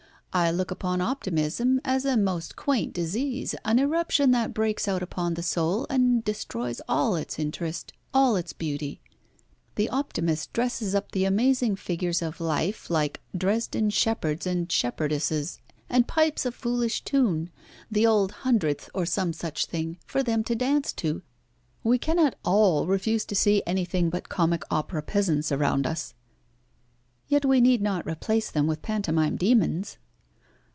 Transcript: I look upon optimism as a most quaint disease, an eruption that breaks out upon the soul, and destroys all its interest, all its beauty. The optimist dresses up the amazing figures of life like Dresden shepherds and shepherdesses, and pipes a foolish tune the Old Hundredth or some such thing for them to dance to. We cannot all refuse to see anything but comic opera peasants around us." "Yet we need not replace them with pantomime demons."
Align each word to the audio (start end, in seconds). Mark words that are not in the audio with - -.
I 0.33 0.49
look 0.49 0.71
upon 0.71 1.01
optimism 1.01 1.81
as 1.83 2.05
a 2.05 2.15
most 2.15 2.55
quaint 2.55 2.93
disease, 2.93 3.53
an 3.65 3.79
eruption 3.79 4.31
that 4.31 4.53
breaks 4.53 4.87
out 4.87 5.03
upon 5.03 5.33
the 5.33 5.43
soul, 5.43 5.85
and 5.89 6.23
destroys 6.23 6.79
all 6.87 7.17
its 7.17 7.37
interest, 7.37 7.91
all 8.13 8.37
its 8.37 8.53
beauty. 8.53 9.01
The 9.75 9.89
optimist 9.89 10.53
dresses 10.53 10.95
up 10.95 11.11
the 11.11 11.25
amazing 11.25 11.75
figures 11.75 12.21
of 12.21 12.39
life 12.39 12.89
like 12.89 13.19
Dresden 13.37 13.89
shepherds 13.89 14.47
and 14.47 14.69
shepherdesses, 14.71 15.59
and 15.89 16.07
pipes 16.07 16.45
a 16.45 16.53
foolish 16.53 17.01
tune 17.03 17.49
the 17.91 18.07
Old 18.07 18.31
Hundredth 18.31 18.89
or 18.93 19.05
some 19.05 19.33
such 19.33 19.65
thing 19.65 19.97
for 20.05 20.23
them 20.23 20.45
to 20.45 20.55
dance 20.55 20.93
to. 20.93 21.23
We 21.83 21.97
cannot 21.97 22.35
all 22.45 22.87
refuse 22.87 23.25
to 23.25 23.35
see 23.35 23.63
anything 23.67 24.09
but 24.09 24.29
comic 24.29 24.63
opera 24.71 25.01
peasants 25.03 25.51
around 25.51 25.85
us." 25.85 26.13
"Yet 27.27 27.43
we 27.43 27.59
need 27.59 27.81
not 27.81 28.07
replace 28.07 28.49
them 28.49 28.65
with 28.65 28.81
pantomime 28.81 29.35
demons." 29.35 29.97